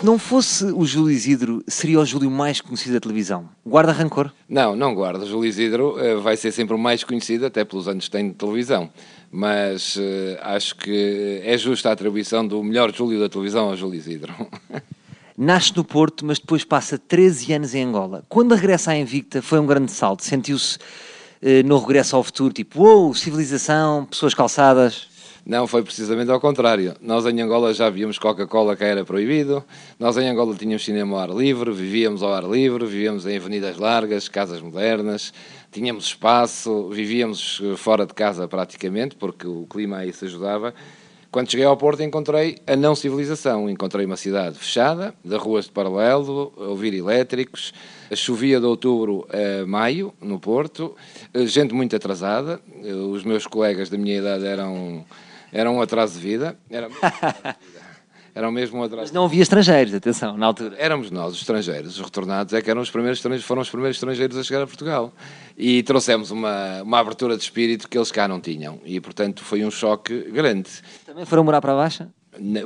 [0.00, 3.46] Se não fosse o Júlio Isidro, seria o Júlio mais conhecido da televisão.
[3.66, 4.32] Guarda rancor?
[4.48, 5.26] Não, não guarda.
[5.26, 8.34] Júlio Isidro uh, vai ser sempre o mais conhecido, até pelos anos que tem de
[8.34, 8.88] televisão.
[9.30, 10.00] Mas uh,
[10.40, 14.32] acho que é justa a atribuição do melhor Júlio da televisão ao Júlio Isidro.
[15.36, 18.24] Nasce no Porto, mas depois passa 13 anos em Angola.
[18.26, 20.24] Quando regressa à Invicta, foi um grande salto.
[20.24, 20.78] Sentiu-se
[21.42, 25.09] uh, no regresso ao futuro, tipo, uou, wow, civilização, pessoas calçadas.
[25.44, 26.94] Não, foi precisamente ao contrário.
[27.00, 29.64] Nós em Angola já víamos Coca-Cola que era proibido,
[29.98, 33.78] nós em Angola tínhamos cinema ao ar livre, vivíamos ao ar livre, vivíamos em avenidas
[33.78, 35.32] largas, casas modernas,
[35.72, 40.74] tínhamos espaço, vivíamos fora de casa praticamente, porque o clima aí se ajudava.
[41.30, 45.70] Quando cheguei ao Porto encontrei a não civilização, encontrei uma cidade fechada, de ruas de
[45.70, 47.72] paralelo, ouvir elétricos,
[48.14, 50.94] chovia de outubro a maio no Porto,
[51.46, 52.60] gente muito atrasada,
[53.12, 55.04] os meus colegas da minha idade eram
[55.52, 56.58] era um atraso de vida.
[56.68, 57.00] Era mesmo,
[58.34, 59.02] era mesmo um atraso.
[59.02, 60.76] Mas não havia estrangeiros, atenção, na altura.
[60.78, 64.36] Éramos nós, os estrangeiros, os retornados, é que eram os primeiros foram os primeiros estrangeiros
[64.36, 65.12] a chegar a Portugal.
[65.56, 68.80] E trouxemos uma, uma abertura de espírito que eles cá não tinham.
[68.84, 70.70] E, portanto, foi um choque grande.
[71.04, 72.06] Também foram morar para baixo?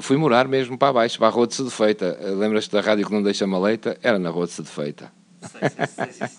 [0.00, 2.18] Fui morar mesmo para baixo, para a Rua de Sedefeita.
[2.36, 3.96] Lembras-te da rádio que não deixa maleita?
[4.02, 5.10] Era na Rua de Sedefeita.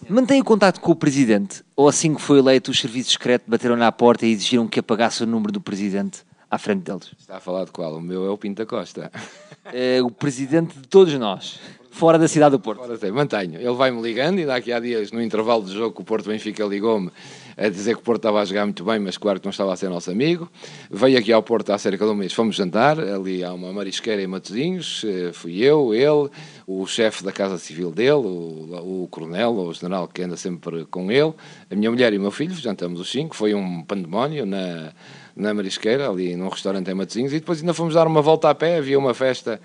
[0.09, 1.63] Mantém o contato com o Presidente?
[1.75, 5.23] Ou assim que foi eleito, os serviços secretos bateram na porta e exigiram que apagasse
[5.23, 6.23] o número do Presidente?
[6.49, 7.11] À frente deles.
[7.19, 7.95] Está a falar de qual?
[7.95, 9.11] O meu é o Pinto da Costa.
[9.73, 12.85] É o presidente de todos nós, fora da cidade do Porto.
[12.85, 13.59] Fora mantenho.
[13.59, 17.09] Ele vai-me ligando e daqui a dias, no intervalo de jogo, o Porto Benfica ligou-me
[17.57, 19.73] a dizer que o Porto estava a jogar muito bem, mas claro que não estava
[19.73, 20.49] a ser nosso amigo.
[20.89, 24.21] Veio aqui ao Porto há cerca de um mês, fomos jantar, ali há uma marisqueira
[24.21, 26.29] em Matosinhos, eh, fui eu, ele,
[26.67, 30.85] o chefe da Casa Civil dele, o, o coronel, ou o general que anda sempre
[30.85, 31.33] com ele,
[31.69, 34.91] a minha mulher e o meu filho, jantamos os cinco, foi um pandemónio na
[35.35, 38.55] na Marisqueira, ali num restaurante em Matosinhos, e depois ainda fomos dar uma volta a
[38.55, 39.59] pé, havia uma festa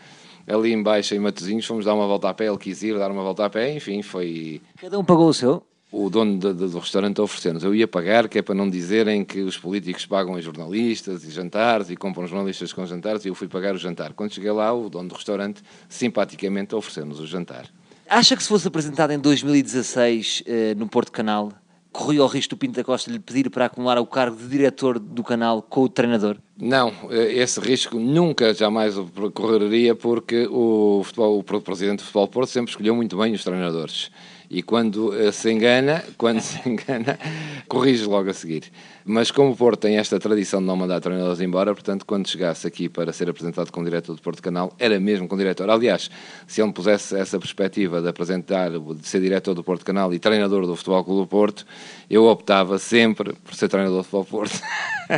[0.46, 3.22] ali embaixo em Matosinhos, fomos dar uma volta a pé, ele quis ir dar uma
[3.22, 4.61] volta a pé, enfim, foi...
[4.80, 5.62] Cada um pagou o seu?
[5.92, 7.64] O dono do, do restaurante ofereceu-nos.
[7.64, 11.30] Eu ia pagar, que é para não dizerem que os políticos pagam a jornalistas e
[11.30, 14.12] jantares e compram jornalistas com jantares, e eu fui pagar o jantar.
[14.12, 17.67] Quando cheguei lá, o dono do restaurante simpaticamente ofereceu-nos o jantar.
[18.08, 21.52] Acha que se fosse apresentado em 2016 eh, no Porto Canal,
[21.92, 24.98] corria o risco do Pinto da Costa lhe pedir para acumular o cargo de diretor
[24.98, 26.36] do canal com o treinador?
[26.61, 32.29] Não, eh, esse risco nunca, jamais o correria, porque o, futebol, o presidente do Futebol
[32.29, 34.11] Porto sempre escolheu muito bem os treinadores.
[34.51, 37.19] E quando eh, se engana, quando se engana,
[37.67, 38.65] corrige logo a seguir.
[39.05, 42.67] Mas como o Porto tem esta tradição de não mandar treinadores embora, portanto, quando chegasse
[42.67, 45.71] aqui para ser apresentado como diretor do Porto Canal, era mesmo como diretor.
[45.71, 46.11] Aliás,
[46.47, 50.19] se ele me pusesse essa perspectiva de apresentar, de ser diretor do Porto Canal e
[50.19, 51.65] treinador do Futebol Clube do Porto,
[52.11, 54.61] eu optava sempre por ser treinador do Futebol Porto.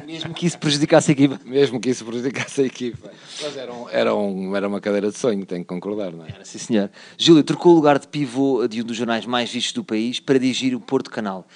[0.06, 1.48] Mesmo que isso prejudicasse a equipa.
[1.48, 3.10] Mesmo que isso prejudicasse a equipa.
[3.42, 6.30] Mas era, um, era, um, era uma cadeira de sonho, tenho que concordar, não é?
[6.30, 6.90] Era, sim, senhor.
[7.18, 10.38] Júlio, trocou o lugar de pivô de um dos jornais mais vistos do país para
[10.38, 11.46] dirigir o Porto Canal.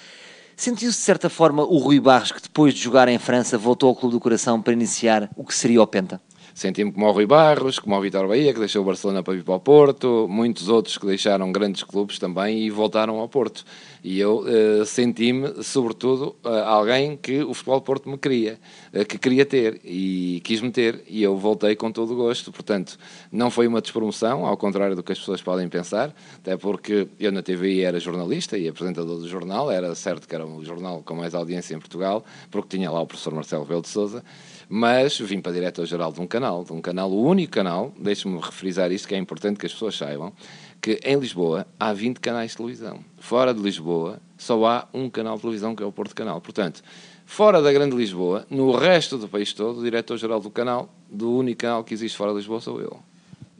[0.55, 3.95] Sentiu-se de certa forma o Rui Barros que depois de jogar em França voltou ao
[3.95, 6.19] Clube do Coração para iniciar o que seria o Penta?
[6.57, 9.43] Senti-me como o Rui Barros, como o Vitor Bahia, que deixou o Barcelona para vir
[9.43, 13.63] para o Porto, muitos outros que deixaram grandes clubes também e voltaram ao Porto.
[14.03, 18.59] E eu uh, senti-me, sobretudo, uh, alguém que o Futebol Porto me queria,
[18.91, 22.51] uh, que queria ter e quis-me ter, e eu voltei com todo o gosto.
[22.51, 22.97] Portanto,
[23.31, 27.31] não foi uma despromoção, ao contrário do que as pessoas podem pensar, até porque eu
[27.31, 31.13] na TVI era jornalista e apresentador do jornal, era certo que era o jornal com
[31.13, 34.23] mais audiência em Portugal, porque tinha lá o professor Marcelo Rebelo de Souza,
[34.69, 38.91] mas vim para diretor-geral de um canal, de um canal, o único canal, deixe-me refrisar
[38.91, 40.33] isto que é importante que as pessoas saibam,
[40.81, 42.99] que em Lisboa há 20 canais de televisão.
[43.17, 46.39] Fora de Lisboa só há um canal de televisão que é o Porto Canal.
[46.39, 46.81] Portanto,
[47.25, 51.61] fora da Grande Lisboa, no resto do país todo, o diretor-geral do canal, do único
[51.61, 52.99] canal que existe fora de Lisboa sou eu.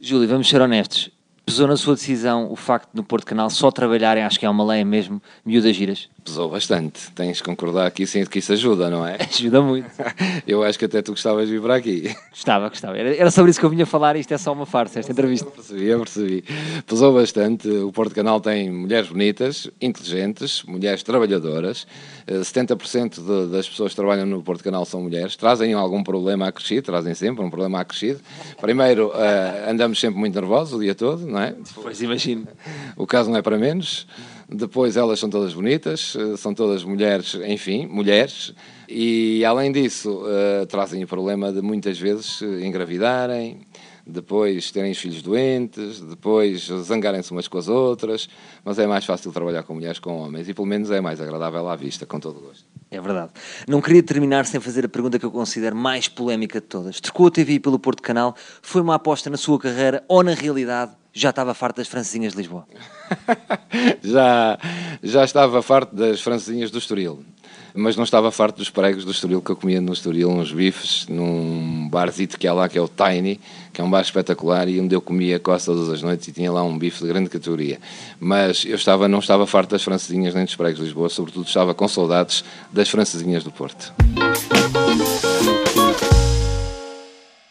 [0.00, 1.10] Júlio, vamos ser honestos.
[1.48, 4.50] Pesou na sua decisão o facto de no Porto Canal só trabalharem, acho que é
[4.50, 6.06] uma lei mesmo, miúdas giras?
[6.22, 7.10] Pesou bastante.
[7.12, 9.16] Tens de concordar que isso, que isso ajuda, não é?
[9.32, 9.88] ajuda muito.
[10.46, 12.14] Eu acho que até tu gostavas de vir para aqui.
[12.30, 12.98] Gostava, gostava.
[12.98, 15.46] Era sobre isso que eu vinha falar e isto é só uma farsa, esta entrevista.
[15.46, 16.44] Eu percebi, eu percebi.
[16.86, 17.68] Pesou bastante.
[17.68, 21.86] O Porto Canal tem mulheres bonitas, inteligentes, mulheres trabalhadoras.
[22.26, 25.34] 70% eh, de, das pessoas que trabalham no Porto Canal são mulheres.
[25.34, 28.20] Trazem algum problema acrescido, trazem sempre um problema acrescido.
[28.60, 31.54] Primeiro, uh, andamos sempre muito nervosos o dia todo, não é?
[31.74, 32.46] Pois imagino.
[32.96, 34.06] O caso não é para menos.
[34.48, 38.54] Depois elas são todas bonitas, eh, são todas mulheres, enfim, mulheres,
[38.88, 43.60] e além disso uh, trazem o problema de muitas vezes engravidarem,
[44.06, 48.26] depois terem os filhos doentes, depois zangarem-se umas com as outras,
[48.64, 51.20] mas é mais fácil trabalhar com mulheres que com homens e pelo menos é mais
[51.20, 52.64] agradável à vista, com todo o gosto.
[52.90, 53.32] É verdade.
[53.68, 56.98] Não queria terminar sem fazer a pergunta que eu considero mais polémica de todas.
[57.00, 60.92] Trocou a TV pelo Porto Canal, foi uma aposta na sua carreira ou na realidade
[61.20, 62.66] já estava farto das francesinhas de Lisboa?
[64.02, 64.58] já,
[65.02, 67.24] já estava farto das francesinhas do Estoril
[67.74, 71.06] mas não estava farto dos pregos do Estoril que eu comia no Estoril, uns bifes,
[71.08, 73.40] num barzito que há lá, que é o Tiny,
[73.72, 76.50] que é um bar espetacular e onde eu comia quase todas as noites e tinha
[76.50, 77.78] lá um bife de grande categoria.
[78.18, 81.74] Mas eu estava, não estava farto das francesinhas nem dos pregos de Lisboa, sobretudo estava
[81.74, 83.94] com saudades das francesinhas do Porto.